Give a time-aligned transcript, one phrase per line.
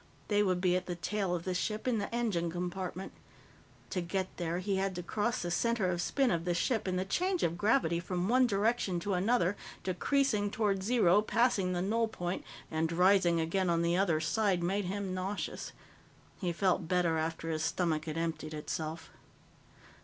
[0.29, 3.11] They would be at the tail of the ship, in the engine compartment.
[3.91, 6.97] To get there, he had to cross the center of spin of the ship, and
[6.97, 12.07] the change of gravity from one direction to another, decreasing toward zero, passing the null
[12.07, 15.71] point, and rising again on the other side, made him nauseous.
[16.39, 19.11] He felt better after his stomach had emptied itself.